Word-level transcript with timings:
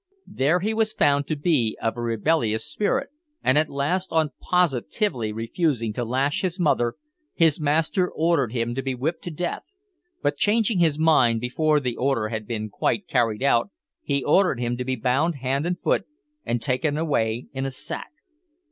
There 0.25 0.61
he 0.61 0.73
was 0.73 0.93
found 0.93 1.27
to 1.27 1.35
be 1.35 1.77
of 1.79 1.95
a 1.95 2.01
rebellious 2.01 2.65
spirit, 2.65 3.09
and 3.43 3.55
at 3.55 3.69
last 3.69 4.11
on 4.11 4.31
positively 4.49 5.31
refusing 5.31 5.93
to 5.93 6.03
lash 6.03 6.41
his 6.41 6.59
mother, 6.59 6.95
his 7.35 7.61
master 7.61 8.09
ordered 8.09 8.51
him 8.51 8.73
to 8.73 8.81
be 8.81 8.95
whipped 8.95 9.21
to 9.25 9.29
death, 9.29 9.61
but, 10.23 10.37
changing 10.37 10.79
his 10.79 10.97
mind 10.97 11.39
before 11.39 11.79
the 11.79 11.97
order 11.97 12.29
had 12.29 12.47
been 12.47 12.67
quite 12.67 13.07
carried 13.07 13.43
out 13.43 13.69
he 14.01 14.23
ordered 14.23 14.59
him 14.59 14.75
to 14.77 14.83
be 14.83 14.95
bound 14.95 15.35
hand 15.35 15.67
and 15.67 15.79
foot 15.79 16.07
and 16.43 16.63
taken 16.63 16.97
away 16.97 17.45
in 17.53 17.67
a 17.67 17.71
sack. 17.71 18.09